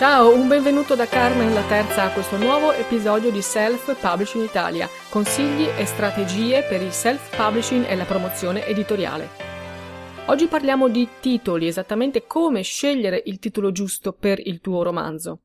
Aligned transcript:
Ciao, 0.00 0.34
un 0.34 0.48
benvenuto 0.48 0.94
da 0.94 1.06
Carmen 1.06 1.52
la 1.52 1.62
terza 1.64 2.04
a 2.04 2.10
questo 2.10 2.38
nuovo 2.38 2.72
episodio 2.72 3.30
di 3.30 3.42
Self 3.42 4.00
Publishing 4.00 4.42
Italia, 4.42 4.88
consigli 5.10 5.66
e 5.76 5.84
strategie 5.84 6.62
per 6.62 6.80
il 6.80 6.90
self 6.90 7.36
publishing 7.36 7.84
e 7.86 7.94
la 7.96 8.06
promozione 8.06 8.64
editoriale. 8.64 9.28
Oggi 10.24 10.46
parliamo 10.46 10.88
di 10.88 11.06
titoli, 11.20 11.66
esattamente 11.66 12.26
come 12.26 12.62
scegliere 12.62 13.22
il 13.26 13.38
titolo 13.38 13.72
giusto 13.72 14.14
per 14.14 14.40
il 14.42 14.62
tuo 14.62 14.82
romanzo. 14.82 15.40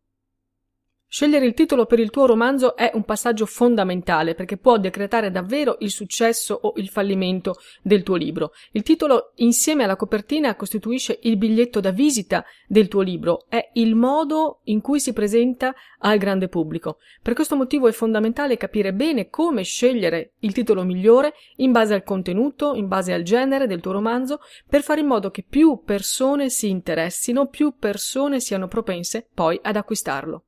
Scegliere 1.16 1.46
il 1.46 1.54
titolo 1.54 1.86
per 1.86 2.00
il 2.00 2.10
tuo 2.10 2.26
romanzo 2.26 2.76
è 2.76 2.92
un 2.94 3.04
passaggio 3.06 3.46
fondamentale 3.46 4.36
perché 4.36 4.58
può 4.58 4.78
decretare 4.78 5.32
davvero 5.32 5.78
il 5.80 5.90
successo 5.90 6.60
o 6.62 6.74
il 6.76 6.90
fallimento 6.90 7.56
del 7.82 8.04
tuo 8.04 8.16
libro. 8.16 8.52
Il 8.74 8.84
titolo 8.84 9.32
insieme 9.36 9.86
alla 9.86 9.96
copertina 9.96 10.58
costituisce 10.58 11.18
il 11.22 11.38
biglietto 11.38 11.80
da 11.80 11.92
visita 11.92 12.44
del 12.68 12.90
tuo 12.90 13.00
libro, 13.00 13.46
è 13.48 13.70
il 13.76 13.96
modo 13.96 14.60
in 14.66 14.82
cui 14.82 15.00
si 15.00 15.14
presenta 15.14 15.74
al 16.00 16.18
grande 16.18 16.50
pubblico. 16.50 16.98
Per 17.22 17.34
questo 17.34 17.56
motivo 17.56 17.88
è 17.88 17.94
fondamentale 17.94 18.58
capire 18.58 18.92
bene 18.92 19.30
come 19.30 19.64
scegliere 19.64 20.34
il 20.40 20.52
titolo 20.52 20.84
migliore 20.84 21.34
in 21.56 21.72
base 21.72 21.94
al 21.94 22.04
contenuto, 22.04 22.74
in 22.74 22.90
base 22.90 23.14
al 23.14 23.24
genere 23.24 23.68
del 23.68 23.80
tuo 23.80 23.94
romanzo, 23.94 24.42
per 24.68 24.84
fare 24.84 25.00
in 25.00 25.08
modo 25.08 25.32
che 25.32 25.46
più 25.48 25.80
persone 25.86 26.50
si 26.50 26.68
interessino, 26.68 27.48
più 27.48 27.76
persone 27.80 28.42
siano 28.42 28.68
propense 28.68 29.26
poi 29.34 29.58
ad 29.64 29.78
acquistarlo. 29.78 30.44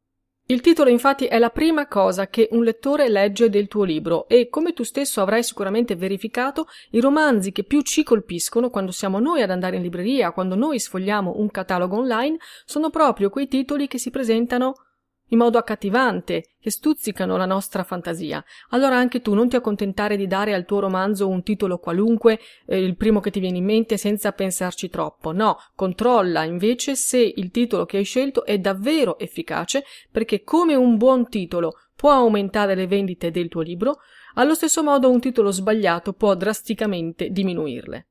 Il 0.50 0.62
titolo 0.62 0.90
infatti 0.90 1.26
è 1.26 1.40
la 1.40 1.50
prima 1.50 1.90
cosa 1.90 2.28
che 2.28 2.48
un 2.52 2.64
lettore 2.64 3.10
legge 3.10 3.50
del 3.50 3.68
tuo 3.68 3.84
libro 3.84 4.30
e, 4.30 4.48
come 4.48 4.72
tu 4.72 4.84
stesso 4.84 5.20
avrai 5.20 5.44
sicuramente 5.44 5.98
verificato, 5.98 6.68
i 6.92 7.02
romanzi 7.02 7.52
che 7.52 7.66
più 7.66 7.82
ci 7.82 8.02
colpiscono 8.02 8.70
quando 8.70 8.94
siamo 8.94 9.20
noi 9.20 9.42
ad 9.42 9.50
andare 9.52 9.76
in 9.76 9.82
libreria, 9.82 10.32
quando 10.32 10.56
noi 10.56 10.80
sfogliamo 10.80 11.34
un 11.36 11.52
catalogo 11.52 11.98
online, 11.98 12.38
sono 12.64 12.90
proprio 12.90 13.30
quei 13.30 13.50
titoli 13.50 13.88
che 13.88 13.98
si 13.98 14.10
presentano 14.10 14.87
in 15.30 15.38
modo 15.38 15.58
accattivante, 15.58 16.52
che 16.60 16.72
stuzzicano 16.72 17.38
la 17.38 17.46
nostra 17.46 17.84
fantasia. 17.84 18.44
Allora 18.70 18.96
anche 18.96 19.22
tu 19.22 19.34
non 19.34 19.50
ti 19.50 19.56
accontentare 19.56 20.16
di 20.16 20.28
dare 20.28 20.54
al 20.54 20.66
tuo 20.66 20.80
romanzo 20.80 21.28
un 21.28 21.44
titolo 21.44 21.80
qualunque, 21.80 22.40
eh, 22.66 22.80
il 22.80 22.96
primo 22.96 23.20
che 23.20 23.32
ti 23.32 23.40
viene 23.40 23.58
in 23.58 23.66
mente 23.66 23.98
senza 23.98 24.32
pensarci 24.32 24.90
troppo. 24.90 25.32
No, 25.32 25.58
controlla 25.76 26.44
invece 26.44 26.96
se 26.96 27.20
il 27.36 27.52
titolo 27.52 27.86
che 27.86 27.98
hai 27.98 28.04
scelto 28.04 28.46
è 28.46 28.58
davvero 28.58 29.18
efficace, 29.20 29.84
perché 30.12 30.44
come 30.44 30.76
un 30.76 30.98
buon 30.98 31.30
titolo 31.30 31.74
può 31.96 32.12
aumentare 32.12 32.76
le 32.76 32.88
vendite 32.88 33.32
del 33.32 33.50
tuo 33.50 33.62
libro, 33.62 33.98
allo 34.36 34.54
stesso 34.54 34.84
modo 34.84 35.10
un 35.10 35.20
titolo 35.20 35.52
sbagliato 35.52 36.14
può 36.14 36.36
drasticamente 36.36 37.30
diminuirle. 37.30 38.08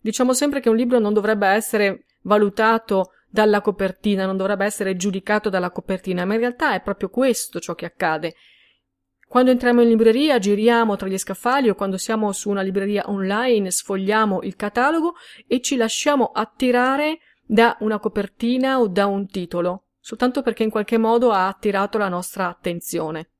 Diciamo 0.00 0.32
sempre 0.32 0.60
che 0.60 0.68
un 0.68 0.76
libro 0.76 0.98
non 0.98 1.12
dovrebbe 1.12 1.46
essere 1.48 2.06
valutato 2.22 3.12
dalla 3.28 3.60
copertina, 3.60 4.26
non 4.26 4.36
dovrebbe 4.36 4.64
essere 4.64 4.96
giudicato 4.96 5.48
dalla 5.48 5.70
copertina, 5.70 6.24
ma 6.24 6.34
in 6.34 6.40
realtà 6.40 6.74
è 6.74 6.80
proprio 6.80 7.10
questo 7.10 7.60
ciò 7.60 7.74
che 7.74 7.86
accade. 7.86 8.34
Quando 9.26 9.50
entriamo 9.50 9.82
in 9.82 9.88
libreria, 9.88 10.38
giriamo 10.38 10.96
tra 10.96 11.06
gli 11.06 11.18
scaffali 11.18 11.68
o 11.68 11.74
quando 11.74 11.98
siamo 11.98 12.32
su 12.32 12.48
una 12.48 12.62
libreria 12.62 13.04
online, 13.10 13.70
sfogliamo 13.70 14.40
il 14.42 14.56
catalogo 14.56 15.16
e 15.46 15.60
ci 15.60 15.76
lasciamo 15.76 16.32
attirare 16.32 17.18
da 17.44 17.76
una 17.80 17.98
copertina 17.98 18.80
o 18.80 18.88
da 18.88 19.04
un 19.04 19.26
titolo, 19.26 19.88
soltanto 20.00 20.40
perché 20.40 20.62
in 20.62 20.70
qualche 20.70 20.96
modo 20.96 21.30
ha 21.30 21.46
attirato 21.46 21.98
la 21.98 22.08
nostra 22.08 22.48
attenzione. 22.48 23.32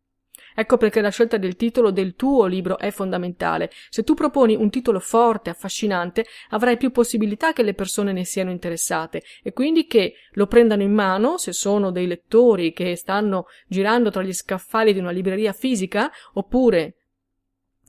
Ecco 0.60 0.76
perché 0.76 1.00
la 1.00 1.10
scelta 1.10 1.36
del 1.36 1.54
titolo 1.54 1.92
del 1.92 2.16
tuo 2.16 2.46
libro 2.46 2.78
è 2.78 2.90
fondamentale. 2.90 3.70
Se 3.90 4.02
tu 4.02 4.14
proponi 4.14 4.56
un 4.56 4.70
titolo 4.70 4.98
forte, 4.98 5.50
affascinante, 5.50 6.26
avrai 6.48 6.76
più 6.76 6.90
possibilità 6.90 7.52
che 7.52 7.62
le 7.62 7.74
persone 7.74 8.12
ne 8.12 8.24
siano 8.24 8.50
interessate 8.50 9.22
e 9.44 9.52
quindi 9.52 9.86
che 9.86 10.14
lo 10.32 10.48
prendano 10.48 10.82
in 10.82 10.92
mano, 10.92 11.38
se 11.38 11.52
sono 11.52 11.92
dei 11.92 12.08
lettori 12.08 12.72
che 12.72 12.96
stanno 12.96 13.46
girando 13.68 14.10
tra 14.10 14.20
gli 14.20 14.32
scaffali 14.32 14.92
di 14.92 14.98
una 14.98 15.12
libreria 15.12 15.52
fisica, 15.52 16.10
oppure 16.32 16.97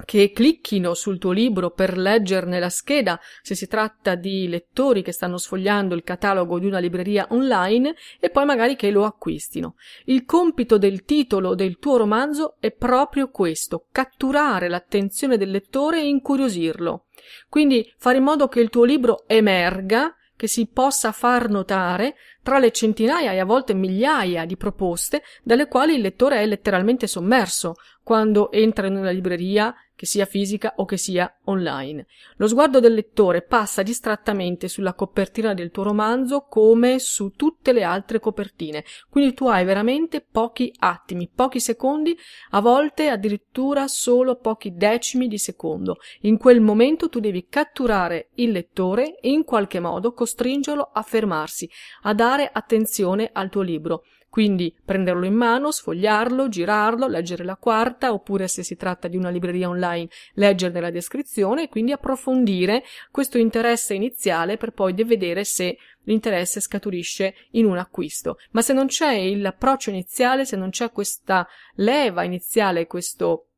che 0.06 0.32
clicchino 0.32 0.94
sul 0.94 1.18
tuo 1.18 1.32
libro 1.32 1.72
per 1.72 1.98
leggerne 1.98 2.60
la 2.60 2.70
scheda 2.70 3.20
se 3.42 3.56
si 3.56 3.68
tratta 3.68 4.16
di 4.16 4.48
lettori 4.48 5.02
che 5.02 5.12
stanno 5.12 5.38
sfogliando 5.38 5.96
il 5.96 6.04
catalogo 6.04 6.60
di 6.60 6.66
una 6.66 6.80
libreria 6.80 7.28
online 7.32 7.96
e 8.20 8.30
poi 8.30 8.46
magari 8.46 8.76
che 8.76 8.92
lo 8.92 9.06
acquistino. 9.06 9.76
Il 10.06 10.26
compito 10.26 10.78
del 10.78 11.04
titolo 11.04 11.56
del 11.56 11.78
tuo 11.80 11.98
romanzo 11.98 12.56
è 12.60 12.72
proprio 12.72 13.30
questo, 13.30 13.86
catturare 13.92 14.70
l'attenzione 14.70 15.38
del 15.38 15.52
lettore 15.52 16.00
e 16.00 16.08
incuriosirlo. 16.08 17.06
Quindi 17.50 17.92
fare 17.98 18.18
in 18.18 18.24
modo 18.24 18.48
che 18.48 18.62
il 18.62 18.70
tuo 18.70 18.84
libro 18.84 19.24
emerga 19.28 20.14
che 20.36 20.48
si 20.48 20.68
possa 20.68 21.12
far 21.12 21.50
notare 21.50 22.16
tra 22.50 22.58
le 22.58 22.72
centinaia 22.72 23.32
e 23.32 23.38
a 23.38 23.46
volte 23.46 23.76
migliaia 23.76 24.44
di 24.46 24.58
proposte 24.58 25.22
dalle 25.44 25.68
quali 25.68 25.94
il 25.94 26.02
lettore 26.02 26.42
è 26.42 26.48
letteralmente 26.48 27.06
sommerso 27.06 27.76
quando 28.02 28.52
entra 28.52 28.88
in 28.88 28.96
una 28.96 29.12
libreria 29.12 29.72
che 30.00 30.06
sia 30.06 30.26
fisica 30.26 30.76
o 30.78 30.86
che 30.86 30.96
sia 30.96 31.30
online. 31.44 32.06
Lo 32.38 32.48
sguardo 32.48 32.80
del 32.80 32.94
lettore 32.94 33.42
passa 33.42 33.84
distrattamente 33.84 34.70
sulla 34.70 34.94
copertina 34.94 35.54
del 35.54 35.72
tuo 35.72 35.84
romanzo 35.84 36.46
come 36.50 37.00
su 37.00 37.34
tutte 37.36 37.74
le 37.74 37.84
altre 37.84 38.22
copertine, 38.22 38.86
quindi 39.10 39.34
tu 39.34 39.48
hai 39.48 39.66
veramente 39.66 40.22
pochi 40.22 40.74
attimi, 40.80 41.30
pochi 41.30 41.60
secondi, 41.60 42.18
a 42.52 42.62
volte 42.62 43.10
addirittura 43.10 43.90
solo 43.90 44.38
pochi 44.38 44.74
decimi 44.74 45.28
di 45.28 45.38
secondo. 45.38 45.98
In 46.22 46.38
quel 46.38 46.62
momento 46.62 47.10
tu 47.10 47.20
devi 47.20 47.48
catturare 47.50 48.30
il 48.36 48.52
lettore 48.52 49.20
e 49.20 49.30
in 49.30 49.44
qualche 49.44 49.82
modo 49.82 50.14
costringerlo 50.14 50.92
a 50.94 51.02
fermarsi, 51.02 51.70
a 52.04 52.14
dare 52.14 52.39
attenzione 52.46 53.30
al 53.34 53.50
tuo 53.50 53.62
libro. 53.62 54.04
Quindi 54.30 54.76
prenderlo 54.86 55.26
in 55.26 55.34
mano, 55.34 55.72
sfogliarlo, 55.72 56.50
girarlo, 56.50 57.08
leggere 57.08 57.44
la 57.44 57.56
quarta, 57.56 58.14
oppure 58.14 58.48
se 58.48 58.62
si 58.62 58.76
tratta 58.76 59.08
di 59.08 59.18
una 59.18 59.30
libreria 59.30 59.70
online, 59.70 60.08
leggerne 60.36 60.80
la 60.80 60.92
descrizione 60.92 61.64
e 61.64 61.68
quindi 61.68 61.92
approfondire 61.92 62.84
questo 63.10 63.40
interesse 63.40 63.96
iniziale 63.96 64.58
per 64.58 64.72
poi 64.72 64.94
vedere 64.94 65.44
se 65.44 65.78
l'interesse 66.04 66.62
scaturisce 66.62 67.34
in 67.52 67.66
un 67.66 67.78
acquisto. 67.80 68.38
Ma 68.52 68.62
se 68.62 68.74
non 68.74 68.86
c'è 68.86 69.36
l'approccio 69.36 69.90
iniziale, 69.90 70.46
se 70.46 70.56
non 70.56 70.70
c'è 70.70 70.92
questa 70.92 71.48
leva 71.76 72.24
iniziale, 72.24 72.86
questo 72.86 73.49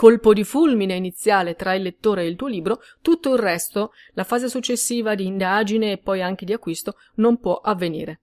colpo 0.00 0.32
di 0.32 0.44
fulmine 0.44 0.94
iniziale 0.94 1.56
tra 1.56 1.74
il 1.74 1.82
lettore 1.82 2.22
e 2.22 2.26
il 2.28 2.34
tuo 2.34 2.46
libro, 2.46 2.80
tutto 3.02 3.34
il 3.34 3.38
resto, 3.38 3.92
la 4.14 4.24
fase 4.24 4.48
successiva 4.48 5.14
di 5.14 5.26
indagine 5.26 5.92
e 5.92 5.98
poi 5.98 6.22
anche 6.22 6.46
di 6.46 6.54
acquisto, 6.54 6.94
non 7.16 7.38
può 7.38 7.56
avvenire. 7.56 8.20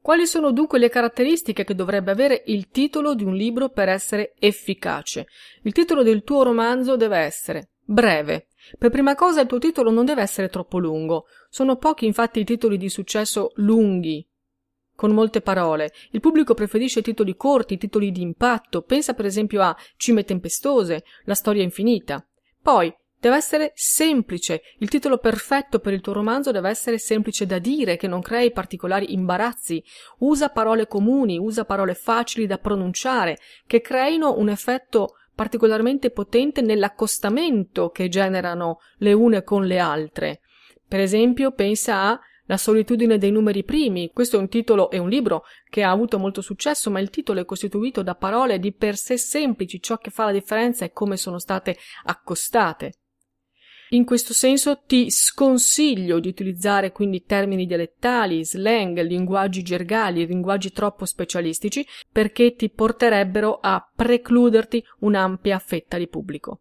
Quali 0.00 0.26
sono 0.26 0.50
dunque 0.50 0.80
le 0.80 0.88
caratteristiche 0.88 1.62
che 1.62 1.76
dovrebbe 1.76 2.10
avere 2.10 2.42
il 2.46 2.68
titolo 2.70 3.14
di 3.14 3.22
un 3.22 3.36
libro 3.36 3.68
per 3.68 3.88
essere 3.88 4.34
efficace? 4.40 5.28
Il 5.62 5.72
titolo 5.72 6.02
del 6.02 6.24
tuo 6.24 6.42
romanzo 6.42 6.96
deve 6.96 7.18
essere 7.18 7.68
breve. 7.84 8.48
Per 8.76 8.90
prima 8.90 9.14
cosa 9.14 9.40
il 9.40 9.46
tuo 9.46 9.58
titolo 9.58 9.92
non 9.92 10.04
deve 10.04 10.22
essere 10.22 10.48
troppo 10.48 10.78
lungo. 10.78 11.26
Sono 11.48 11.76
pochi 11.76 12.06
infatti 12.06 12.40
i 12.40 12.44
titoli 12.44 12.76
di 12.76 12.88
successo 12.88 13.52
lunghi, 13.54 14.26
con 14.94 15.12
molte 15.12 15.40
parole. 15.40 15.92
Il 16.10 16.20
pubblico 16.20 16.54
preferisce 16.54 17.02
titoli 17.02 17.36
corti, 17.36 17.78
titoli 17.78 18.10
di 18.10 18.20
impatto. 18.22 18.82
Pensa 18.82 19.14
per 19.14 19.24
esempio 19.24 19.62
a 19.62 19.76
Cime 19.96 20.24
tempestose, 20.24 21.04
La 21.24 21.34
storia 21.34 21.62
infinita. 21.62 22.24
Poi, 22.60 22.94
deve 23.22 23.36
essere 23.36 23.70
semplice. 23.74 24.62
Il 24.78 24.88
titolo 24.88 25.18
perfetto 25.18 25.78
per 25.78 25.92
il 25.92 26.00
tuo 26.00 26.12
romanzo 26.12 26.50
deve 26.50 26.70
essere 26.70 26.98
semplice 26.98 27.46
da 27.46 27.60
dire, 27.60 27.96
che 27.96 28.08
non 28.08 28.20
crei 28.20 28.50
particolari 28.50 29.12
imbarazzi. 29.12 29.82
Usa 30.18 30.48
parole 30.48 30.88
comuni, 30.88 31.38
usa 31.38 31.64
parole 31.64 31.94
facili 31.94 32.46
da 32.46 32.58
pronunciare, 32.58 33.38
che 33.64 33.80
creino 33.80 34.36
un 34.36 34.48
effetto 34.48 35.14
particolarmente 35.34 36.10
potente 36.10 36.62
nell'accostamento 36.62 37.90
che 37.90 38.08
generano 38.08 38.80
le 38.98 39.12
une 39.12 39.44
con 39.44 39.66
le 39.66 39.78
altre. 39.78 40.40
Per 40.86 40.98
esempio, 40.98 41.52
pensa 41.52 42.02
a 42.02 42.20
La 42.46 42.56
solitudine 42.56 43.18
dei 43.18 43.30
numeri 43.30 43.62
primi. 43.64 44.10
Questo 44.12 44.36
è 44.36 44.40
un 44.40 44.48
titolo 44.48 44.90
e 44.90 44.98
un 44.98 45.08
libro 45.08 45.44
che 45.70 45.82
ha 45.82 45.90
avuto 45.90 46.18
molto 46.18 46.40
successo, 46.40 46.90
ma 46.90 47.00
il 47.00 47.10
titolo 47.10 47.40
è 47.40 47.44
costituito 47.44 48.02
da 48.02 48.14
parole 48.14 48.58
di 48.58 48.72
per 48.72 48.96
sé 48.96 49.16
semplici. 49.16 49.80
Ciò 49.80 49.98
che 49.98 50.10
fa 50.10 50.24
la 50.24 50.32
differenza 50.32 50.84
è 50.84 50.92
come 50.92 51.16
sono 51.16 51.38
state 51.38 51.76
accostate. 52.04 52.94
In 53.92 54.06
questo 54.06 54.32
senso 54.32 54.82
ti 54.86 55.10
sconsiglio 55.10 56.18
di 56.18 56.28
utilizzare 56.28 56.92
quindi 56.92 57.24
termini 57.24 57.66
dialettali, 57.66 58.42
slang, 58.42 58.98
linguaggi 59.02 59.62
gergali, 59.62 60.26
linguaggi 60.26 60.72
troppo 60.72 61.04
specialistici, 61.04 61.86
perché 62.10 62.54
ti 62.54 62.70
porterebbero 62.70 63.58
a 63.60 63.86
precluderti 63.94 64.82
un'ampia 65.00 65.58
fetta 65.58 65.98
di 65.98 66.08
pubblico. 66.08 66.60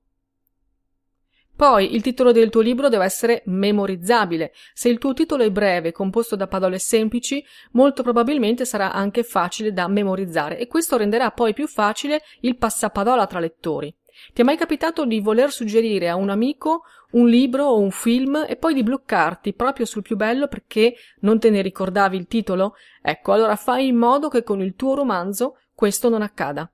Poi 1.61 1.93
il 1.93 2.01
titolo 2.01 2.31
del 2.31 2.49
tuo 2.49 2.61
libro 2.61 2.89
deve 2.89 3.05
essere 3.05 3.43
memorizzabile. 3.45 4.51
Se 4.73 4.89
il 4.89 4.97
tuo 4.97 5.13
titolo 5.13 5.43
è 5.43 5.51
breve, 5.51 5.91
composto 5.91 6.35
da 6.35 6.47
parole 6.47 6.79
semplici, 6.79 7.45
molto 7.73 8.01
probabilmente 8.01 8.65
sarà 8.65 8.91
anche 8.91 9.21
facile 9.21 9.71
da 9.71 9.87
memorizzare 9.87 10.57
e 10.57 10.65
questo 10.65 10.97
renderà 10.97 11.29
poi 11.29 11.53
più 11.53 11.67
facile 11.67 12.23
il 12.39 12.57
passaparola 12.57 13.27
tra 13.27 13.39
lettori. 13.39 13.95
Ti 14.33 14.41
è 14.41 14.43
mai 14.43 14.57
capitato 14.57 15.05
di 15.05 15.19
voler 15.19 15.51
suggerire 15.51 16.09
a 16.09 16.15
un 16.15 16.31
amico 16.31 16.81
un 17.11 17.29
libro 17.29 17.65
o 17.65 17.77
un 17.77 17.91
film 17.91 18.43
e 18.49 18.55
poi 18.55 18.73
di 18.73 18.81
bloccarti 18.81 19.53
proprio 19.53 19.85
sul 19.85 20.01
più 20.01 20.15
bello 20.15 20.47
perché 20.47 20.95
non 21.19 21.37
te 21.37 21.51
ne 21.51 21.61
ricordavi 21.61 22.17
il 22.17 22.25
titolo? 22.25 22.73
Ecco, 23.03 23.33
allora 23.33 23.55
fai 23.55 23.85
in 23.85 23.97
modo 23.97 24.29
che 24.29 24.41
con 24.41 24.61
il 24.61 24.73
tuo 24.73 24.95
romanzo 24.95 25.59
questo 25.75 26.09
non 26.09 26.23
accada. 26.23 26.67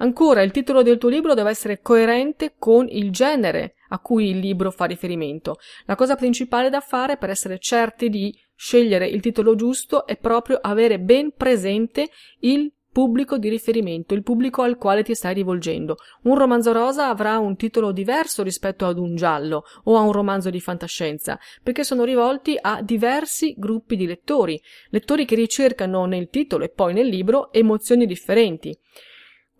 Ancora, 0.00 0.42
il 0.42 0.50
titolo 0.50 0.82
del 0.82 0.96
tuo 0.96 1.10
libro 1.10 1.34
deve 1.34 1.50
essere 1.50 1.80
coerente 1.80 2.54
con 2.58 2.86
il 2.88 3.10
genere 3.10 3.74
a 3.90 3.98
cui 3.98 4.30
il 4.30 4.38
libro 4.38 4.70
fa 4.70 4.86
riferimento. 4.86 5.56
La 5.84 5.94
cosa 5.94 6.16
principale 6.16 6.70
da 6.70 6.80
fare 6.80 7.18
per 7.18 7.28
essere 7.28 7.58
certi 7.58 8.08
di 8.08 8.34
scegliere 8.54 9.06
il 9.06 9.20
titolo 9.20 9.54
giusto 9.54 10.06
è 10.06 10.16
proprio 10.16 10.58
avere 10.60 10.98
ben 10.98 11.32
presente 11.36 12.08
il 12.40 12.72
pubblico 12.90 13.36
di 13.36 13.48
riferimento, 13.50 14.14
il 14.14 14.22
pubblico 14.22 14.62
al 14.62 14.76
quale 14.76 15.02
ti 15.02 15.14
stai 15.14 15.34
rivolgendo. 15.34 15.96
Un 16.22 16.36
romanzo 16.36 16.72
rosa 16.72 17.08
avrà 17.08 17.38
un 17.38 17.56
titolo 17.56 17.92
diverso 17.92 18.42
rispetto 18.42 18.86
ad 18.86 18.98
un 18.98 19.14
giallo 19.16 19.64
o 19.84 19.96
a 19.96 20.00
un 20.00 20.12
romanzo 20.12 20.48
di 20.48 20.60
fantascienza, 20.60 21.38
perché 21.62 21.84
sono 21.84 22.04
rivolti 22.04 22.56
a 22.58 22.80
diversi 22.82 23.54
gruppi 23.56 23.96
di 23.96 24.06
lettori, 24.06 24.60
lettori 24.88 25.26
che 25.26 25.34
ricercano 25.34 26.06
nel 26.06 26.28
titolo 26.30 26.64
e 26.64 26.70
poi 26.70 26.94
nel 26.94 27.06
libro 27.06 27.52
emozioni 27.52 28.06
differenti. 28.06 28.76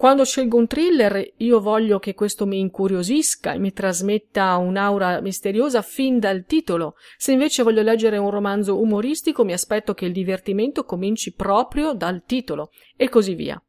Quando 0.01 0.25
scelgo 0.25 0.57
un 0.57 0.67
thriller, 0.67 1.35
io 1.37 1.61
voglio 1.61 1.99
che 1.99 2.15
questo 2.15 2.47
mi 2.47 2.59
incuriosisca 2.59 3.53
e 3.53 3.59
mi 3.59 3.71
trasmetta 3.71 4.57
un'aura 4.57 5.21
misteriosa 5.21 5.83
fin 5.83 6.19
dal 6.19 6.47
titolo. 6.47 6.95
Se 7.19 7.33
invece 7.33 7.63
voglio 7.63 7.83
leggere 7.83 8.17
un 8.17 8.31
romanzo 8.31 8.81
umoristico, 8.81 9.45
mi 9.45 9.53
aspetto 9.53 9.93
che 9.93 10.07
il 10.07 10.13
divertimento 10.13 10.85
cominci 10.85 11.35
proprio 11.35 11.93
dal 11.93 12.23
titolo, 12.25 12.71
e 12.97 13.11
così 13.11 13.35
via. 13.35 13.63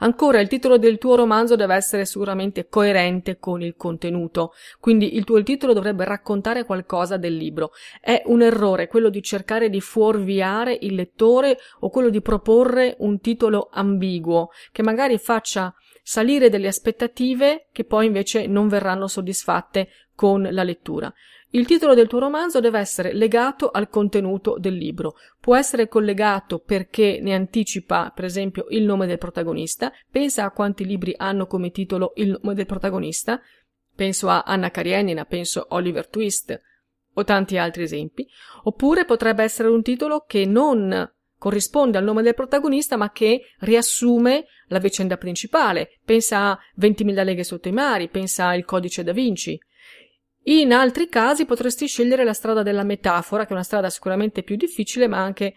Ancora, 0.00 0.38
il 0.40 0.46
titolo 0.46 0.78
del 0.78 0.98
tuo 0.98 1.16
romanzo 1.16 1.56
deve 1.56 1.74
essere 1.74 2.04
sicuramente 2.04 2.68
coerente 2.68 3.38
con 3.38 3.62
il 3.62 3.74
contenuto, 3.76 4.52
quindi 4.78 5.16
il 5.16 5.24
tuo 5.24 5.42
titolo 5.42 5.72
dovrebbe 5.72 6.04
raccontare 6.04 6.64
qualcosa 6.64 7.16
del 7.16 7.36
libro. 7.36 7.72
È 8.00 8.22
un 8.26 8.42
errore 8.42 8.86
quello 8.86 9.08
di 9.08 9.22
cercare 9.22 9.68
di 9.68 9.80
fuorviare 9.80 10.78
il 10.80 10.94
lettore 10.94 11.58
o 11.80 11.90
quello 11.90 12.10
di 12.10 12.20
proporre 12.20 12.94
un 12.98 13.20
titolo 13.20 13.68
ambiguo, 13.72 14.50
che 14.70 14.82
magari 14.82 15.18
faccia 15.18 15.74
salire 16.02 16.48
delle 16.48 16.68
aspettative 16.68 17.66
che 17.72 17.84
poi 17.84 18.06
invece 18.06 18.46
non 18.46 18.68
verranno 18.68 19.08
soddisfatte 19.08 19.88
con 20.14 20.46
la 20.50 20.62
lettura. 20.62 21.12
Il 21.50 21.66
titolo 21.66 21.94
del 21.94 22.08
tuo 22.08 22.18
romanzo 22.18 22.60
deve 22.60 22.78
essere 22.78 23.14
legato 23.14 23.70
al 23.70 23.88
contenuto 23.88 24.58
del 24.58 24.74
libro. 24.74 25.14
Può 25.40 25.56
essere 25.56 25.88
collegato 25.88 26.58
perché 26.58 27.20
ne 27.22 27.34
anticipa, 27.34 28.12
per 28.14 28.26
esempio, 28.26 28.66
il 28.68 28.84
nome 28.84 29.06
del 29.06 29.16
protagonista. 29.16 29.90
Pensa 30.10 30.44
a 30.44 30.50
quanti 30.50 30.84
libri 30.84 31.14
hanno 31.16 31.46
come 31.46 31.70
titolo 31.70 32.12
il 32.16 32.38
nome 32.42 32.54
del 32.54 32.66
protagonista. 32.66 33.40
Penso 33.94 34.28
a 34.28 34.42
Anna 34.42 34.70
Karenina, 34.70 35.24
penso 35.24 35.62
a 35.62 35.76
Oliver 35.76 36.06
Twist 36.08 36.60
o 37.14 37.24
tanti 37.24 37.56
altri 37.56 37.84
esempi. 37.84 38.28
Oppure 38.64 39.06
potrebbe 39.06 39.42
essere 39.42 39.68
un 39.68 39.82
titolo 39.82 40.24
che 40.26 40.44
non 40.44 41.10
corrisponde 41.38 41.96
al 41.96 42.04
nome 42.04 42.22
del 42.22 42.34
protagonista, 42.34 42.96
ma 42.96 43.10
che 43.10 43.54
riassume 43.60 44.44
la 44.66 44.78
vicenda 44.78 45.16
principale. 45.16 45.98
Pensa 46.04 46.50
a 46.50 46.58
20.000 46.78 47.24
leghe 47.24 47.44
sotto 47.44 47.68
i 47.68 47.72
mari, 47.72 48.08
pensa 48.08 48.48
al 48.48 48.66
codice 48.66 49.02
da 49.02 49.12
Vinci. 49.12 49.58
In 50.44 50.72
altri 50.72 51.08
casi 51.08 51.44
potresti 51.44 51.86
scegliere 51.86 52.24
la 52.24 52.32
strada 52.32 52.62
della 52.62 52.84
metafora, 52.84 53.44
che 53.44 53.50
è 53.50 53.52
una 53.52 53.62
strada 53.62 53.90
sicuramente 53.90 54.42
più 54.42 54.56
difficile, 54.56 55.06
ma 55.06 55.18
anche 55.18 55.54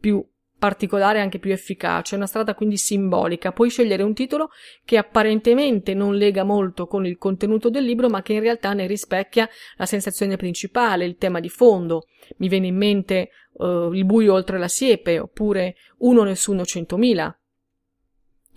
più 0.00 0.24
particolare 0.62 1.18
anche 1.18 1.40
più 1.40 1.50
efficace, 1.50 2.14
una 2.14 2.28
strada 2.28 2.54
quindi 2.54 2.76
simbolica. 2.76 3.50
Puoi 3.50 3.68
scegliere 3.68 4.04
un 4.04 4.14
titolo 4.14 4.50
che 4.84 4.96
apparentemente 4.96 5.92
non 5.92 6.14
lega 6.14 6.44
molto 6.44 6.86
con 6.86 7.04
il 7.04 7.18
contenuto 7.18 7.68
del 7.68 7.84
libro, 7.84 8.08
ma 8.08 8.22
che 8.22 8.34
in 8.34 8.40
realtà 8.40 8.72
ne 8.72 8.86
rispecchia 8.86 9.48
la 9.76 9.86
sensazione 9.86 10.36
principale, 10.36 11.04
il 11.04 11.16
tema 11.16 11.40
di 11.40 11.48
fondo. 11.48 12.06
Mi 12.36 12.46
viene 12.46 12.68
in 12.68 12.76
mente 12.76 13.30
uh, 13.54 13.92
Il 13.92 14.04
buio 14.04 14.34
oltre 14.34 14.56
la 14.56 14.68
siepe, 14.68 15.18
oppure 15.18 15.74
Uno 15.98 16.22
nessuno 16.22 16.64
centomila. 16.64 17.36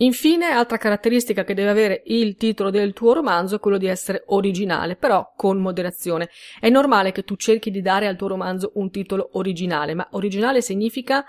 Infine, 0.00 0.46
altra 0.46 0.76
caratteristica 0.76 1.42
che 1.44 1.54
deve 1.54 1.70
avere 1.70 2.02
il 2.06 2.36
titolo 2.36 2.68
del 2.68 2.92
tuo 2.92 3.14
romanzo 3.14 3.56
è 3.56 3.60
quello 3.60 3.78
di 3.78 3.86
essere 3.86 4.24
originale, 4.26 4.94
però 4.94 5.32
con 5.34 5.58
moderazione. 5.58 6.28
È 6.60 6.68
normale 6.68 7.12
che 7.12 7.22
tu 7.22 7.36
cerchi 7.36 7.70
di 7.70 7.80
dare 7.80 8.06
al 8.06 8.16
tuo 8.16 8.28
romanzo 8.28 8.72
un 8.74 8.90
titolo 8.90 9.30
originale, 9.32 9.94
ma 9.94 10.06
originale 10.10 10.60
significa 10.60 11.24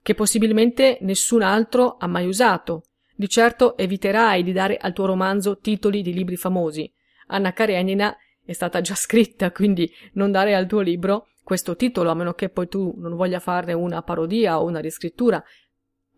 che 0.00 0.14
possibilmente 0.14 0.98
nessun 1.02 1.42
altro 1.42 1.96
ha 1.98 2.06
mai 2.06 2.26
usato. 2.26 2.84
Di 3.14 3.28
certo 3.28 3.76
eviterai 3.76 4.42
di 4.42 4.52
dare 4.52 4.78
al 4.78 4.94
tuo 4.94 5.04
romanzo 5.04 5.58
titoli 5.58 6.00
di 6.00 6.14
libri 6.14 6.36
famosi. 6.36 6.90
Anna 7.26 7.52
Karenina 7.52 8.16
è 8.42 8.52
stata 8.52 8.80
già 8.80 8.94
scritta, 8.94 9.52
quindi 9.52 9.90
non 10.14 10.32
dare 10.32 10.54
al 10.54 10.66
tuo 10.66 10.80
libro 10.80 11.26
questo 11.44 11.76
titolo, 11.76 12.10
a 12.10 12.14
meno 12.14 12.32
che 12.32 12.48
poi 12.48 12.68
tu 12.68 12.94
non 12.96 13.16
voglia 13.16 13.38
farne 13.38 13.72
una 13.74 14.02
parodia 14.02 14.60
o 14.60 14.64
una 14.64 14.80
riscrittura, 14.80 15.42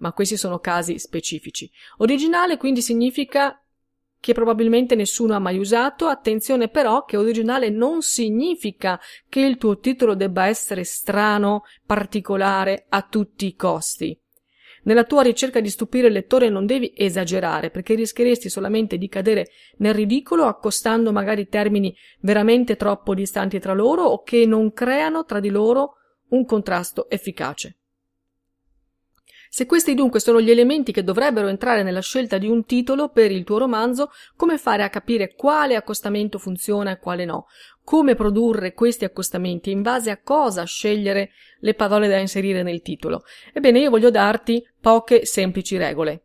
ma 0.04 0.12
questi 0.12 0.36
sono 0.36 0.58
casi 0.58 0.98
specifici. 0.98 1.70
Originale 1.96 2.58
quindi 2.58 2.82
significa 2.82 3.58
che 4.20 4.34
probabilmente 4.34 4.94
nessuno 4.94 5.34
ha 5.34 5.38
mai 5.38 5.56
usato. 5.56 6.08
Attenzione 6.08 6.68
però 6.68 7.06
che 7.06 7.16
originale 7.16 7.70
non 7.70 8.02
significa 8.02 9.00
che 9.30 9.40
il 9.40 9.56
tuo 9.56 9.78
titolo 9.78 10.14
debba 10.14 10.44
essere 10.44 10.84
strano, 10.84 11.62
particolare 11.86 12.84
a 12.90 13.00
tutti 13.00 13.46
i 13.46 13.54
costi. 13.54 14.18
Nella 14.82 15.04
tua 15.04 15.22
ricerca 15.22 15.60
di 15.60 15.70
stupire 15.70 16.08
il 16.08 16.12
lettore 16.12 16.50
non 16.50 16.66
devi 16.66 16.92
esagerare, 16.94 17.70
perché 17.70 17.94
rischieresti 17.94 18.50
solamente 18.50 18.98
di 18.98 19.08
cadere 19.08 19.48
nel 19.78 19.94
ridicolo 19.94 20.44
accostando 20.44 21.12
magari 21.12 21.48
termini 21.48 21.96
veramente 22.20 22.76
troppo 22.76 23.14
distanti 23.14 23.58
tra 23.58 23.72
loro 23.72 24.02
o 24.02 24.22
che 24.22 24.44
non 24.44 24.74
creano 24.74 25.24
tra 25.24 25.40
di 25.40 25.48
loro 25.48 25.94
un 26.28 26.44
contrasto 26.44 27.08
efficace. 27.08 27.78
Se 29.54 29.66
questi 29.66 29.94
dunque 29.94 30.18
sono 30.18 30.40
gli 30.40 30.50
elementi 30.50 30.90
che 30.90 31.04
dovrebbero 31.04 31.46
entrare 31.46 31.84
nella 31.84 32.00
scelta 32.00 32.38
di 32.38 32.48
un 32.48 32.64
titolo 32.64 33.10
per 33.10 33.30
il 33.30 33.44
tuo 33.44 33.58
romanzo, 33.58 34.10
come 34.34 34.58
fare 34.58 34.82
a 34.82 34.90
capire 34.90 35.36
quale 35.36 35.76
accostamento 35.76 36.40
funziona 36.40 36.90
e 36.90 36.98
quale 36.98 37.24
no? 37.24 37.46
Come 37.84 38.16
produrre 38.16 38.74
questi 38.74 39.04
accostamenti? 39.04 39.70
In 39.70 39.82
base 39.82 40.10
a 40.10 40.20
cosa 40.20 40.64
scegliere 40.64 41.30
le 41.60 41.74
parole 41.74 42.08
da 42.08 42.16
inserire 42.16 42.64
nel 42.64 42.82
titolo? 42.82 43.22
Ebbene, 43.52 43.78
io 43.78 43.90
voglio 43.90 44.10
darti 44.10 44.60
poche 44.80 45.24
semplici 45.24 45.76
regole. 45.76 46.23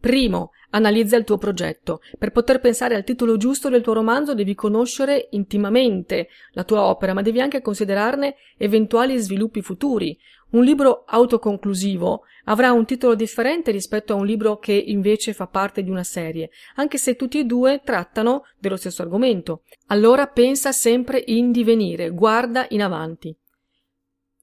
Primo, 0.00 0.50
analizza 0.70 1.16
il 1.16 1.24
tuo 1.24 1.38
progetto. 1.38 2.00
Per 2.16 2.30
poter 2.30 2.60
pensare 2.60 2.94
al 2.94 3.02
titolo 3.02 3.36
giusto 3.36 3.68
del 3.68 3.82
tuo 3.82 3.94
romanzo 3.94 4.32
devi 4.32 4.54
conoscere 4.54 5.28
intimamente 5.32 6.28
la 6.52 6.62
tua 6.62 6.84
opera, 6.84 7.14
ma 7.14 7.22
devi 7.22 7.40
anche 7.40 7.60
considerarne 7.60 8.36
eventuali 8.56 9.18
sviluppi 9.18 9.60
futuri. 9.60 10.16
Un 10.50 10.62
libro 10.62 11.02
autoconclusivo 11.04 12.22
avrà 12.44 12.70
un 12.72 12.86
titolo 12.86 13.14
differente 13.16 13.72
rispetto 13.72 14.12
a 14.12 14.16
un 14.16 14.24
libro 14.24 14.58
che 14.58 14.72
invece 14.72 15.32
fa 15.32 15.48
parte 15.48 15.82
di 15.82 15.90
una 15.90 16.04
serie, 16.04 16.50
anche 16.76 16.96
se 16.96 17.16
tutti 17.16 17.40
e 17.40 17.44
due 17.44 17.82
trattano 17.84 18.44
dello 18.58 18.76
stesso 18.76 19.02
argomento. 19.02 19.64
Allora 19.88 20.28
pensa 20.28 20.70
sempre 20.72 21.22
in 21.26 21.50
divenire, 21.50 22.10
guarda 22.10 22.66
in 22.70 22.82
avanti. 22.82 23.36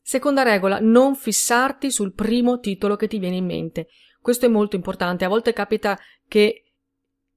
Seconda 0.08 0.44
regola, 0.44 0.78
non 0.80 1.16
fissarti 1.16 1.90
sul 1.90 2.14
primo 2.14 2.60
titolo 2.60 2.96
che 2.96 3.08
ti 3.08 3.18
viene 3.18 3.38
in 3.38 3.46
mente. 3.46 3.88
Questo 4.26 4.48
è 4.48 4.50
molto 4.50 4.76
importante. 4.76 5.24
A 5.24 5.28
volte 5.28 5.54
capita 5.54 6.00
che 6.28 6.64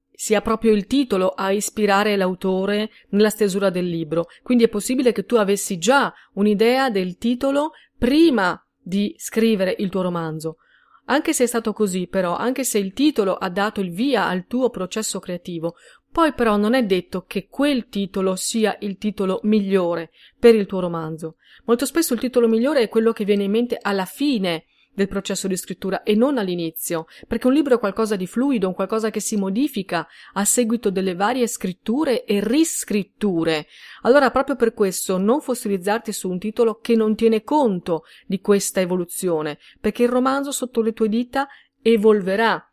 sia 0.09 0.41
proprio 0.41 0.71
il 0.71 0.87
titolo 0.87 1.29
a 1.29 1.51
ispirare 1.51 2.15
l'autore 2.15 2.89
nella 3.09 3.29
stesura 3.29 3.69
del 3.69 3.87
libro. 3.87 4.25
Quindi 4.41 4.63
è 4.63 4.69
possibile 4.69 5.11
che 5.11 5.23
tu 5.23 5.35
avessi 5.35 5.77
già 5.77 6.11
un'idea 6.33 6.89
del 6.89 7.17
titolo 7.17 7.73
prima 7.95 8.59
di 8.75 9.13
scrivere 9.19 9.75
il 9.77 9.89
tuo 9.89 10.01
romanzo. 10.01 10.57
Anche 11.05 11.31
se 11.33 11.43
è 11.43 11.45
stato 11.47 11.73
così, 11.73 12.07
però, 12.07 12.35
anche 12.35 12.63
se 12.63 12.79
il 12.79 12.93
titolo 12.93 13.35
ha 13.35 13.49
dato 13.51 13.81
il 13.81 13.91
via 13.91 14.25
al 14.25 14.47
tuo 14.47 14.71
processo 14.71 15.19
creativo, 15.19 15.75
poi 16.11 16.33
però 16.33 16.57
non 16.57 16.73
è 16.73 16.83
detto 16.83 17.25
che 17.27 17.45
quel 17.47 17.87
titolo 17.87 18.35
sia 18.35 18.75
il 18.79 18.97
titolo 18.97 19.41
migliore 19.43 20.09
per 20.39 20.55
il 20.55 20.65
tuo 20.65 20.79
romanzo. 20.79 21.35
Molto 21.65 21.85
spesso 21.85 22.15
il 22.15 22.19
titolo 22.19 22.47
migliore 22.47 22.81
è 22.81 22.89
quello 22.89 23.11
che 23.11 23.25
viene 23.25 23.43
in 23.43 23.51
mente 23.51 23.77
alla 23.79 24.05
fine 24.05 24.63
del 24.93 25.07
processo 25.07 25.47
di 25.47 25.55
scrittura 25.55 26.03
e 26.03 26.15
non 26.15 26.37
all'inizio, 26.37 27.05
perché 27.27 27.47
un 27.47 27.53
libro 27.53 27.75
è 27.75 27.79
qualcosa 27.79 28.15
di 28.15 28.27
fluido, 28.27 28.67
un 28.67 28.73
qualcosa 28.73 29.09
che 29.09 29.19
si 29.19 29.37
modifica 29.37 30.07
a 30.33 30.45
seguito 30.45 30.89
delle 30.89 31.15
varie 31.15 31.47
scritture 31.47 32.25
e 32.25 32.39
riscritture. 32.43 33.67
Allora, 34.01 34.31
proprio 34.31 34.55
per 34.55 34.73
questo, 34.73 35.17
non 35.17 35.41
fossilizzarti 35.41 36.11
su 36.11 36.29
un 36.29 36.39
titolo 36.39 36.79
che 36.79 36.95
non 36.95 37.15
tiene 37.15 37.43
conto 37.43 38.03
di 38.25 38.39
questa 38.39 38.81
evoluzione, 38.81 39.59
perché 39.79 40.03
il 40.03 40.09
romanzo 40.09 40.51
sotto 40.51 40.81
le 40.81 40.93
tue 40.93 41.09
dita 41.09 41.47
evolverà. 41.81 42.63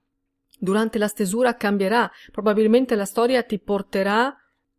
Durante 0.58 0.98
la 0.98 1.08
stesura 1.08 1.54
cambierà, 1.54 2.10
probabilmente 2.32 2.94
la 2.94 3.04
storia 3.04 3.42
ti 3.42 3.58
porterà 3.60 4.34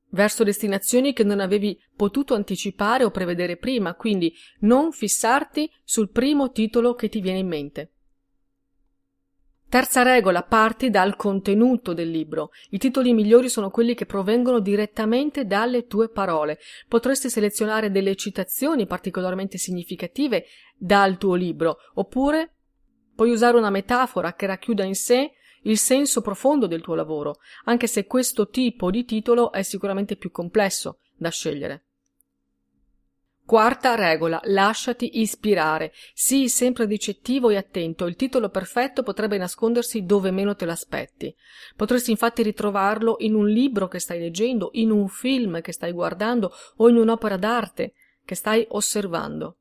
verso 0.09 0.43
destinazioni 0.43 1.13
che 1.13 1.23
non 1.23 1.39
avevi 1.39 1.79
potuto 1.95 2.33
anticipare 2.33 3.03
o 3.03 3.11
prevedere 3.11 3.57
prima, 3.57 3.95
quindi 3.95 4.33
non 4.59 4.91
fissarti 4.91 5.71
sul 5.83 6.09
primo 6.09 6.51
titolo 6.51 6.93
che 6.93 7.09
ti 7.09 7.19
viene 7.19 7.39
in 7.39 7.47
mente. 7.47 7.91
Terza 9.69 10.01
regola, 10.01 10.43
parti 10.43 10.89
dal 10.89 11.17
contenuto 11.17 11.93
del 11.93 12.09
libro. 12.09 12.51
I 12.69 12.77
titoli 12.77 13.11
migliori 13.11 13.49
sono 13.49 13.69
quelli 13.69 13.95
che 13.95 14.05
provengono 14.05 14.59
direttamente 14.59 15.45
dalle 15.45 15.87
tue 15.87 16.07
parole. 16.07 16.57
Potresti 16.87 17.29
selezionare 17.29 17.91
delle 17.91 18.15
citazioni 18.15 18.87
particolarmente 18.87 19.57
significative 19.57 20.45
dal 20.77 21.17
tuo 21.17 21.35
libro, 21.35 21.79
oppure 21.95 22.53
puoi 23.13 23.29
usare 23.29 23.57
una 23.57 23.69
metafora 23.69 24.35
che 24.35 24.45
racchiuda 24.45 24.85
in 24.85 24.95
sé 24.95 25.31
il 25.67 25.77
senso 25.77 26.21
profondo 26.21 26.67
del 26.67 26.81
tuo 26.81 26.95
lavoro, 26.95 27.38
anche 27.65 27.88
se 27.88 28.05
questo 28.05 28.50
tipo 28.50 28.89
di 28.89 29.05
titolo 29.05 29.51
è 29.51 29.62
sicuramente 29.62 30.15
più 30.15 30.31
complesso 30.31 31.00
da 31.15 31.29
scegliere. 31.29 31.83
Quarta 33.47 33.95
regola, 33.95 34.41
lasciati 34.43 35.21
ispirare. 35.21 35.93
Sii 36.13 36.50
sempre 36.50 36.86
ricettivo 36.86 37.50
e 37.50 37.55
attento. 37.55 38.05
Il 38.05 38.17
titolo 38.17 38.50
perfetto 38.50 39.03
potrebbe 39.03 39.38
nascondersi 39.38 40.03
dove 40.03 40.31
meno 40.31 40.53
te 40.53 40.65
l'aspetti. 40.65 41.33
Potresti 41.77 42.12
infatti 42.12 42.43
ritrovarlo 42.43 43.15
in 43.19 43.36
un 43.36 43.47
libro 43.47 43.88
che 43.88 44.00
stai 44.00 44.19
leggendo, 44.19 44.71
in 44.74 44.91
un 44.91 45.07
film 45.07 45.62
che 45.62 45.71
stai 45.71 45.93
guardando 45.93 46.51
o 46.75 46.89
in 46.89 46.97
un'opera 46.97 47.38
d'arte 47.38 47.93
che 48.25 48.36
stai 48.36 48.65
osservando. 48.71 49.59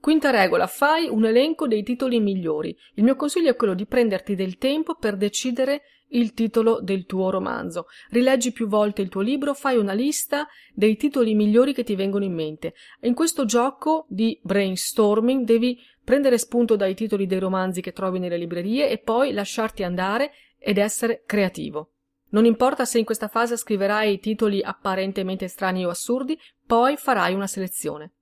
Quinta 0.00 0.30
regola, 0.30 0.66
fai 0.66 1.08
un 1.10 1.26
elenco 1.26 1.66
dei 1.66 1.82
titoli 1.82 2.20
migliori. 2.20 2.74
Il 2.94 3.04
mio 3.04 3.16
consiglio 3.16 3.50
è 3.50 3.56
quello 3.56 3.74
di 3.74 3.84
prenderti 3.84 4.34
del 4.34 4.56
tempo 4.56 4.94
per 4.94 5.14
decidere 5.18 5.82
il 6.12 6.32
titolo 6.32 6.80
del 6.80 7.04
tuo 7.04 7.28
romanzo. 7.28 7.84
Rileggi 8.08 8.50
più 8.50 8.66
volte 8.66 9.02
il 9.02 9.10
tuo 9.10 9.20
libro, 9.20 9.52
fai 9.52 9.76
una 9.76 9.92
lista 9.92 10.48
dei 10.72 10.96
titoli 10.96 11.34
migliori 11.34 11.74
che 11.74 11.84
ti 11.84 11.96
vengono 11.96 12.24
in 12.24 12.32
mente. 12.32 12.72
In 13.02 13.12
questo 13.12 13.44
gioco 13.44 14.06
di 14.08 14.40
brainstorming 14.42 15.44
devi 15.44 15.78
prendere 16.02 16.38
spunto 16.38 16.76
dai 16.76 16.94
titoli 16.94 17.26
dei 17.26 17.38
romanzi 17.38 17.82
che 17.82 17.92
trovi 17.92 18.18
nelle 18.18 18.38
librerie 18.38 18.88
e 18.88 18.96
poi 18.96 19.32
lasciarti 19.32 19.82
andare 19.82 20.32
ed 20.58 20.78
essere 20.78 21.24
creativo. 21.26 21.90
Non 22.30 22.46
importa 22.46 22.86
se 22.86 22.98
in 22.98 23.04
questa 23.04 23.28
fase 23.28 23.58
scriverai 23.58 24.18
titoli 24.18 24.62
apparentemente 24.62 25.46
strani 25.46 25.84
o 25.84 25.90
assurdi, 25.90 26.38
poi 26.66 26.96
farai 26.96 27.34
una 27.34 27.46
selezione. 27.46 28.12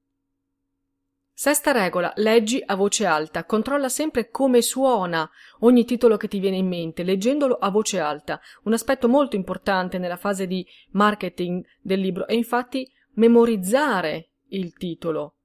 Sesta 1.40 1.70
regola, 1.70 2.12
leggi 2.16 2.60
a 2.66 2.74
voce 2.74 3.06
alta, 3.06 3.44
controlla 3.44 3.88
sempre 3.88 4.28
come 4.28 4.60
suona 4.60 5.30
ogni 5.60 5.84
titolo 5.84 6.16
che 6.16 6.26
ti 6.26 6.40
viene 6.40 6.56
in 6.56 6.66
mente, 6.66 7.04
leggendolo 7.04 7.54
a 7.58 7.70
voce 7.70 8.00
alta. 8.00 8.40
Un 8.64 8.72
aspetto 8.72 9.06
molto 9.06 9.36
importante 9.36 9.98
nella 9.98 10.16
fase 10.16 10.48
di 10.48 10.66
marketing 10.90 11.64
del 11.80 12.00
libro 12.00 12.26
è 12.26 12.32
infatti 12.32 12.90
memorizzare 13.12 14.30
il 14.48 14.72
titolo. 14.72 15.36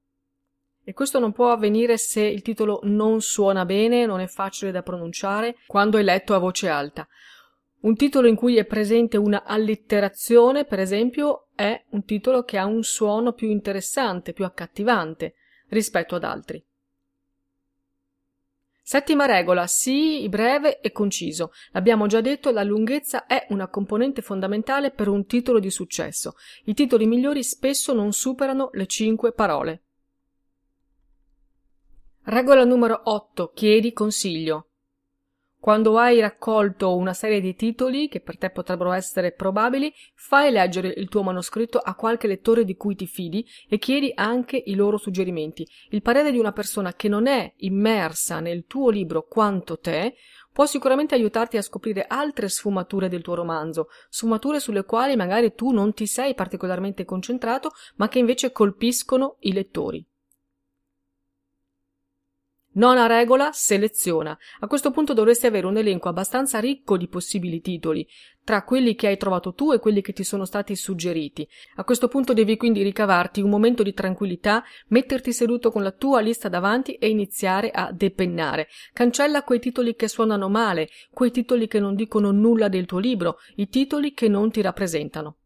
E 0.84 0.94
questo 0.94 1.20
non 1.20 1.32
può 1.32 1.52
avvenire 1.52 2.00
se 2.00 2.24
il 2.24 2.42
titolo 2.42 2.80
non 2.86 3.22
suona 3.22 3.64
bene, 3.64 4.08
non 4.08 4.20
è 4.20 4.26
facile 4.26 4.72
da 4.72 4.82
pronunciare 4.82 5.58
quando 5.68 6.00
è 6.00 6.02
letto 6.02 6.34
a 6.34 6.40
voce 6.40 6.70
alta. 6.70 7.08
Un 7.82 7.96
titolo 7.96 8.28
in 8.28 8.36
cui 8.36 8.58
è 8.58 8.66
presente 8.66 9.18
una 9.18 9.44
allitterazione, 9.44 10.66
per 10.66 10.80
esempio, 10.80 11.50
è 11.54 11.84
un 11.90 12.04
titolo 12.04 12.42
che 12.42 12.58
ha 12.58 12.66
un 12.66 12.82
suono 12.82 13.34
più 13.34 13.52
interessante, 13.52 14.34
più 14.34 14.44
accattivante 14.44 15.36
rispetto 15.74 16.16
ad 16.16 16.24
altri. 16.24 16.64
Settima 18.86 19.26
regola, 19.26 19.66
sii 19.66 20.28
breve 20.28 20.82
e 20.82 20.92
conciso. 20.92 21.54
L'abbiamo 21.72 22.06
già 22.06 22.20
detto, 22.20 22.52
la 22.52 22.64
lunghezza 22.64 23.26
è 23.26 23.48
una 23.50 23.70
componente 23.70 24.22
fondamentale 24.22 24.92
per 24.92 25.08
un 25.08 25.26
titolo 25.26 25.60
di 25.60 25.72
successo. 25.72 26.36
I 26.66 26.74
titoli 26.74 27.06
migliori 27.06 27.44
spesso 27.44 27.94
non 27.94 28.12
superano 28.12 28.70
le 28.74 28.86
cinque 28.86 29.32
parole. 29.32 29.84
Regola 32.24 32.66
numero 32.66 33.02
8. 33.06 33.52
Chiedi 33.54 33.94
consiglio. 33.94 34.73
Quando 35.64 35.98
hai 35.98 36.20
raccolto 36.20 36.94
una 36.94 37.14
serie 37.14 37.40
di 37.40 37.56
titoli 37.56 38.10
che 38.10 38.20
per 38.20 38.38
te 38.38 38.50
potrebbero 38.50 38.92
essere 38.92 39.32
probabili, 39.32 39.94
fai 40.14 40.52
leggere 40.52 40.90
il 40.90 41.08
tuo 41.08 41.24
manoscritto 41.24 41.78
a 41.78 41.96
qualche 41.96 42.28
lettore 42.28 42.66
di 42.66 42.76
cui 42.76 42.96
ti 42.96 43.08
fidi 43.08 43.48
e 43.70 43.78
chiedi 43.78 44.12
anche 44.14 44.62
i 44.66 44.76
loro 44.76 44.98
suggerimenti. 44.98 45.66
Il 45.92 46.02
parere 46.02 46.34
di 46.34 46.38
una 46.38 46.52
persona 46.52 46.92
che 46.96 47.08
non 47.08 47.28
è 47.28 47.54
immersa 47.60 48.42
nel 48.42 48.66
tuo 48.68 48.90
libro 48.90 49.26
quanto 49.26 49.80
te 49.80 50.16
può 50.52 50.66
sicuramente 50.66 51.16
aiutarti 51.16 51.56
a 51.56 51.62
scoprire 51.62 52.08
altre 52.10 52.50
sfumature 52.50 53.08
del 53.08 53.22
tuo 53.22 53.36
romanzo, 53.36 53.88
sfumature 54.10 54.60
sulle 54.60 54.84
quali 54.84 55.16
magari 55.16 55.54
tu 55.56 55.72
non 55.72 55.94
ti 55.94 56.08
sei 56.08 56.34
particolarmente 56.34 57.06
concentrato, 57.06 57.72
ma 57.96 58.10
che 58.10 58.20
invece 58.20 58.52
colpiscono 58.52 59.38
i 59.40 59.54
lettori. 59.54 60.06
Nona 62.76 63.06
regola, 63.06 63.52
seleziona. 63.52 64.36
A 64.62 64.68
questo 64.68 64.90
punto 64.90 65.14
dovresti 65.14 65.46
avere 65.46 65.68
un 65.68 65.78
elenco 65.78 66.10
abbastanza 66.10 66.60
ricco 66.60 66.98
di 66.98 67.08
possibili 67.08 67.62
titoli, 67.62 68.08
tra 68.44 68.64
quelli 68.64 68.96
che 68.96 69.08
hai 69.08 69.18
trovato 69.18 69.54
tu 69.54 69.72
e 69.72 69.80
quelli 69.80 70.02
che 70.02 70.12
ti 70.12 70.24
sono 70.24 70.44
stati 70.44 70.76
suggeriti. 70.76 71.48
A 71.76 71.84
questo 71.84 72.08
punto 72.08 72.34
devi 72.34 72.58
quindi 72.58 72.82
ricavarti 72.82 73.42
un 73.42 73.52
momento 73.52 73.84
di 73.84 73.94
tranquillità, 73.94 74.64
metterti 74.88 75.32
seduto 75.32 75.70
con 75.70 75.84
la 75.84 75.92
tua 75.92 76.20
lista 76.20 76.50
davanti 76.50 76.96
e 76.96 77.10
iniziare 77.10 77.70
a 77.70 77.92
depennare. 77.92 78.68
Cancella 78.92 79.44
quei 79.44 79.60
titoli 79.60 79.96
che 79.96 80.08
suonano 80.08 80.50
male, 80.50 80.90
quei 81.12 81.30
titoli 81.30 81.68
che 81.68 81.80
non 81.80 81.94
dicono 81.94 82.32
nulla 82.32 82.70
del 82.70 82.88
tuo 82.88 82.98
libro, 82.98 83.38
i 83.58 83.70
titoli 83.70 84.14
che 84.14 84.28
non 84.28 84.50
ti 84.50 84.62
rappresentano. 84.62 85.38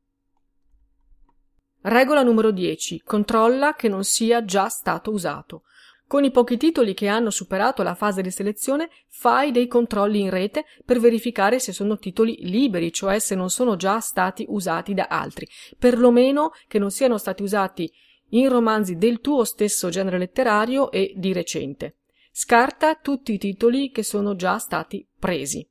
Regola 1.82 2.24
numero 2.24 2.52
10. 2.52 3.02
Controlla 3.06 3.76
che 3.76 3.90
non 3.90 4.04
sia 4.04 4.44
già 4.46 4.70
stato 4.70 5.12
usato. 5.12 5.64
Con 6.08 6.24
i 6.24 6.32
pochi 6.32 6.56
titoli 6.56 6.94
che 6.94 7.08
hanno 7.08 7.30
superato 7.30 7.84
la 7.84 7.94
fase 7.94 8.22
di 8.22 8.32
selezione, 8.32 8.90
fai 9.10 9.52
dei 9.52 9.68
controlli 9.68 10.22
in 10.22 10.30
rete 10.30 10.64
per 10.86 11.00
verificare 11.00 11.60
se 11.60 11.74
sono 11.74 11.98
titoli 11.98 12.38
liberi, 12.44 12.94
cioè 12.94 13.20
se 13.20 13.36
non 13.36 13.50
sono 13.50 13.76
già 13.76 14.00
stati 14.00 14.46
usati 14.48 14.94
da 14.94 15.08
altri, 15.10 15.46
perlomeno 15.78 16.52
che 16.70 16.80
non 16.80 16.92
siano 16.92 17.18
stati 17.18 17.44
usati 17.44 17.92
in 18.30 18.48
romanzi 18.48 18.96
del 18.96 19.20
tuo 19.20 19.44
stesso 19.44 19.90
genere 19.90 20.18
letterario 20.18 20.92
e 20.92 21.14
di 21.18 21.34
recente. 21.34 21.98
Scarta 22.32 22.96
tutti 22.96 23.34
i 23.34 23.38
titoli 23.38 23.92
che 23.92 24.04
sono 24.04 24.36
già 24.36 24.60
stati 24.60 25.06
presi. 25.20 25.68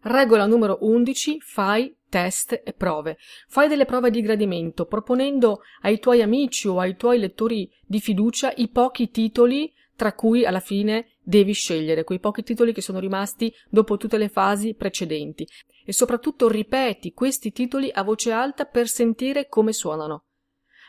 Regola 0.00 0.46
numero 0.46 0.78
11. 0.80 1.40
Fai 1.40 1.96
test 2.14 2.60
e 2.62 2.72
prove. 2.72 3.16
Fai 3.48 3.66
delle 3.66 3.86
prove 3.86 4.08
di 4.08 4.22
gradimento, 4.22 4.86
proponendo 4.86 5.62
ai 5.80 5.98
tuoi 5.98 6.22
amici 6.22 6.68
o 6.68 6.78
ai 6.78 6.94
tuoi 6.94 7.18
lettori 7.18 7.68
di 7.84 7.98
fiducia 7.98 8.52
i 8.54 8.68
pochi 8.68 9.10
titoli 9.10 9.72
tra 9.96 10.12
cui 10.12 10.44
alla 10.44 10.60
fine 10.60 11.08
devi 11.24 11.52
scegliere, 11.52 12.04
quei 12.04 12.20
pochi 12.20 12.44
titoli 12.44 12.72
che 12.72 12.82
sono 12.82 13.00
rimasti 13.00 13.52
dopo 13.68 13.96
tutte 13.96 14.16
le 14.16 14.28
fasi 14.28 14.74
precedenti. 14.74 15.44
E 15.84 15.92
soprattutto 15.92 16.48
ripeti 16.48 17.12
questi 17.12 17.50
titoli 17.50 17.90
a 17.92 18.04
voce 18.04 18.30
alta 18.30 18.64
per 18.64 18.86
sentire 18.86 19.48
come 19.48 19.72
suonano. 19.72 20.26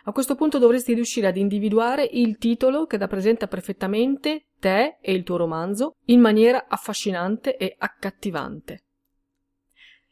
A 0.04 0.12
questo 0.12 0.36
punto 0.36 0.60
dovresti 0.60 0.94
riuscire 0.94 1.26
ad 1.26 1.38
individuare 1.38 2.08
il 2.12 2.38
titolo 2.38 2.86
che 2.86 2.98
rappresenta 2.98 3.48
perfettamente 3.48 4.50
te 4.60 4.98
e 5.02 5.12
il 5.12 5.24
tuo 5.24 5.38
romanzo 5.38 5.96
in 6.06 6.20
maniera 6.20 6.68
affascinante 6.68 7.58
e 7.58 7.76
accattivante. 7.80 8.85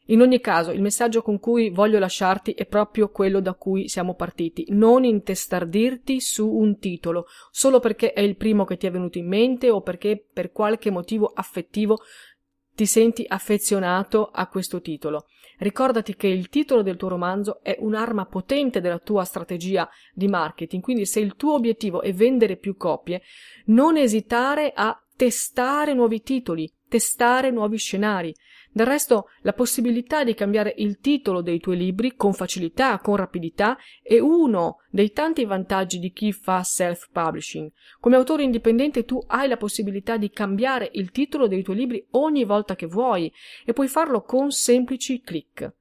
In 0.08 0.20
ogni 0.20 0.40
caso, 0.40 0.70
il 0.70 0.82
messaggio 0.82 1.22
con 1.22 1.40
cui 1.40 1.70
voglio 1.70 1.98
lasciarti 1.98 2.52
è 2.52 2.66
proprio 2.66 3.08
quello 3.08 3.40
da 3.40 3.54
cui 3.54 3.88
siamo 3.88 4.14
partiti. 4.14 4.66
Non 4.68 5.04
intestardirti 5.04 6.20
su 6.20 6.46
un 6.46 6.78
titolo, 6.78 7.26
solo 7.50 7.80
perché 7.80 8.12
è 8.12 8.20
il 8.20 8.36
primo 8.36 8.64
che 8.64 8.76
ti 8.76 8.86
è 8.86 8.90
venuto 8.90 9.16
in 9.16 9.26
mente 9.26 9.70
o 9.70 9.80
perché 9.80 10.22
per 10.30 10.52
qualche 10.52 10.90
motivo 10.90 11.32
affettivo 11.34 11.98
ti 12.74 12.84
senti 12.84 13.24
affezionato 13.26 14.28
a 14.30 14.46
questo 14.48 14.82
titolo. 14.82 15.26
Ricordati 15.58 16.16
che 16.16 16.26
il 16.26 16.48
titolo 16.48 16.82
del 16.82 16.96
tuo 16.96 17.08
romanzo 17.08 17.62
è 17.62 17.76
un'arma 17.78 18.26
potente 18.26 18.80
della 18.80 18.98
tua 18.98 19.24
strategia 19.24 19.88
di 20.12 20.26
marketing, 20.26 20.82
quindi 20.82 21.06
se 21.06 21.20
il 21.20 21.36
tuo 21.36 21.54
obiettivo 21.54 22.02
è 22.02 22.12
vendere 22.12 22.56
più 22.56 22.76
copie, 22.76 23.22
non 23.66 23.96
esitare 23.96 24.72
a 24.74 24.98
testare 25.16 25.94
nuovi 25.94 26.22
titoli, 26.22 26.70
testare 26.88 27.50
nuovi 27.50 27.78
scenari. 27.78 28.34
Del 28.76 28.86
resto, 28.86 29.28
la 29.42 29.52
possibilità 29.52 30.24
di 30.24 30.34
cambiare 30.34 30.74
il 30.78 30.98
titolo 30.98 31.42
dei 31.42 31.60
tuoi 31.60 31.76
libri 31.76 32.16
con 32.16 32.32
facilità, 32.32 32.98
con 32.98 33.14
rapidità, 33.14 33.78
è 34.02 34.18
uno 34.18 34.78
dei 34.90 35.12
tanti 35.12 35.44
vantaggi 35.44 36.00
di 36.00 36.10
chi 36.10 36.32
fa 36.32 36.64
self-publishing. 36.64 37.70
Come 38.00 38.16
autore 38.16 38.42
indipendente 38.42 39.04
tu 39.04 39.22
hai 39.28 39.46
la 39.46 39.58
possibilità 39.58 40.16
di 40.16 40.28
cambiare 40.30 40.90
il 40.94 41.12
titolo 41.12 41.46
dei 41.46 41.62
tuoi 41.62 41.76
libri 41.76 42.04
ogni 42.10 42.42
volta 42.42 42.74
che 42.74 42.86
vuoi 42.86 43.32
e 43.64 43.72
puoi 43.72 43.86
farlo 43.86 44.22
con 44.22 44.50
semplici 44.50 45.20
clic. 45.20 45.72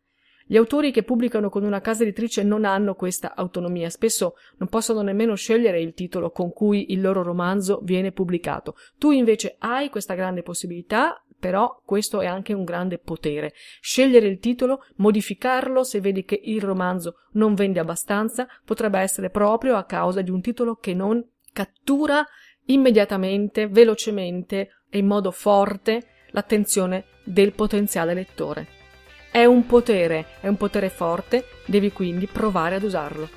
Gli 0.45 0.57
autori 0.57 0.91
che 0.91 1.03
pubblicano 1.03 1.49
con 1.49 1.63
una 1.63 1.79
casa 1.79 2.03
editrice 2.03 2.43
non 2.43 2.65
hanno 2.65 2.95
questa 2.95 3.33
autonomia, 3.33 3.89
spesso 3.89 4.35
non 4.57 4.67
possono 4.67 5.01
nemmeno 5.01 5.35
scegliere 5.35 5.81
il 5.81 5.93
titolo 5.93 6.31
con 6.31 6.51
cui 6.51 6.91
il 6.91 7.01
loro 7.01 7.23
romanzo 7.23 7.79
viene 7.81 8.11
pubblicato. 8.11 8.75
Tu 8.97 9.11
invece 9.11 9.55
hai 9.59 9.89
questa 9.89 10.15
grande 10.15 10.43
possibilità, 10.43 11.22
però 11.43 11.81
questo 11.83 12.21
è 12.21 12.25
anche 12.25 12.53
un 12.53 12.63
grande 12.63 12.97
potere. 12.97 13.51
Scegliere 13.81 14.27
il 14.27 14.39
titolo, 14.39 14.85
modificarlo 14.95 15.83
se 15.83 15.99
vedi 15.99 16.23
che 16.23 16.39
il 16.41 16.61
romanzo 16.61 17.15
non 17.33 17.53
vende 17.53 17.81
abbastanza, 17.81 18.47
potrebbe 18.63 18.99
essere 18.99 19.29
proprio 19.29 19.75
a 19.75 19.83
causa 19.83 20.21
di 20.21 20.31
un 20.31 20.39
titolo 20.39 20.75
che 20.75 20.93
non 20.93 21.21
cattura 21.51 22.25
immediatamente, 22.67 23.67
velocemente 23.67 24.83
e 24.89 24.99
in 24.99 25.05
modo 25.05 25.31
forte 25.31 26.27
l'attenzione 26.27 27.07
del 27.25 27.51
potenziale 27.51 28.13
lettore. 28.13 28.67
È 29.29 29.43
un 29.43 29.65
potere, 29.65 30.37
è 30.39 30.47
un 30.47 30.55
potere 30.55 30.87
forte, 30.87 31.43
devi 31.65 31.91
quindi 31.91 32.25
provare 32.25 32.75
ad 32.75 32.83
usarlo. 32.83 33.27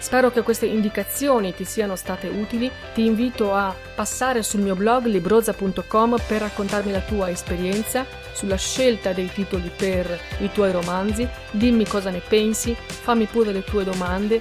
Spero 0.00 0.30
che 0.30 0.42
queste 0.42 0.66
indicazioni 0.66 1.54
ti 1.54 1.64
siano 1.64 1.96
state 1.96 2.28
utili. 2.28 2.70
Ti 2.94 3.04
invito 3.04 3.52
a 3.52 3.74
passare 3.94 4.42
sul 4.42 4.60
mio 4.60 4.76
blog 4.76 5.06
libroza.com 5.06 6.16
per 6.26 6.40
raccontarmi 6.40 6.92
la 6.92 7.00
tua 7.00 7.30
esperienza 7.30 8.06
sulla 8.32 8.56
scelta 8.56 9.12
dei 9.12 9.30
titoli 9.32 9.70
per 9.74 10.18
i 10.38 10.50
tuoi 10.52 10.70
romanzi. 10.70 11.28
Dimmi 11.50 11.84
cosa 11.86 12.10
ne 12.10 12.20
pensi, 12.26 12.76
fammi 12.78 13.26
pure 13.26 13.52
le 13.52 13.64
tue 13.64 13.82
domande, 13.82 14.40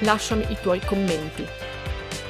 lasciami 0.00 0.44
i 0.48 0.56
tuoi 0.60 0.80
commenti. 0.80 1.46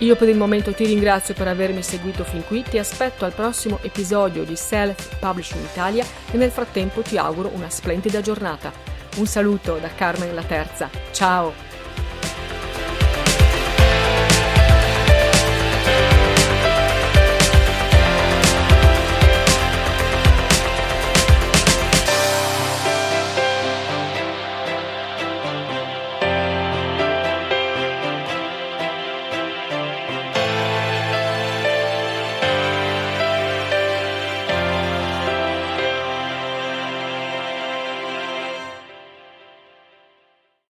Io 0.00 0.14
per 0.14 0.28
il 0.28 0.36
momento 0.36 0.74
ti 0.74 0.84
ringrazio 0.84 1.32
per 1.32 1.48
avermi 1.48 1.82
seguito 1.82 2.22
fin 2.22 2.44
qui, 2.44 2.62
ti 2.62 2.78
aspetto 2.78 3.24
al 3.24 3.32
prossimo 3.32 3.78
episodio 3.80 4.44
di 4.44 4.54
Self 4.54 5.16
Publishing 5.18 5.64
Italia 5.64 6.04
e 6.30 6.36
nel 6.36 6.50
frattempo 6.50 7.00
ti 7.00 7.16
auguro 7.16 7.50
una 7.54 7.70
splendida 7.70 8.20
giornata. 8.20 8.70
Un 9.16 9.26
saluto 9.26 9.78
da 9.78 9.88
Carmen 9.94 10.34
la 10.34 10.42
Terza. 10.42 10.90
Ciao! 11.12 11.65